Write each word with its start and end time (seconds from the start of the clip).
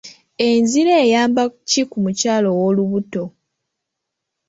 Enziro 0.47 0.91
eyamba 1.03 1.43
ki 1.69 1.81
omukyala 1.95 2.47
ow'olubuto? 2.53 3.23